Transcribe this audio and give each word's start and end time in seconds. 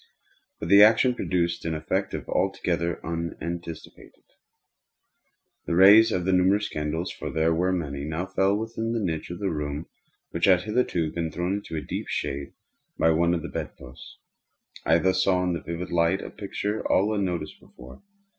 But 0.59 0.69
the 0.69 0.81
action 0.81 1.13
produced 1.13 1.63
an 1.63 1.75
effect 1.75 2.15
altogether 2.27 2.99
unanticipated. 3.05 4.23
The 5.67 5.75
rays 5.75 6.11
of 6.11 6.25
the 6.25 6.31
numerous 6.33 6.67
candles 6.67 7.11
(for 7.11 7.29
there 7.29 7.53
were 7.53 7.71
many) 7.71 8.03
now 8.03 8.25
fell 8.25 8.55
within 8.57 8.95
a 8.95 8.99
niche 8.99 9.29
of 9.29 9.37
the 9.37 9.51
room 9.51 9.85
which 10.31 10.45
had 10.45 10.63
hitherto 10.63 11.11
been 11.11 11.29
thrown 11.31 11.57
into 11.57 11.79
deep 11.83 12.07
shade 12.07 12.53
by 12.97 13.11
one 13.11 13.35
of 13.35 13.43
the 13.43 13.47
bed 13.49 13.77
posts. 13.77 14.17
I 14.87 14.97
thus 14.97 15.23
saw 15.23 15.43
in 15.43 15.61
vivid 15.63 15.91
light 15.91 16.21
a 16.23 16.31
picture 16.31 16.81
all 16.91 17.13
unnoticed 17.13 17.59
before. 17.59 18.01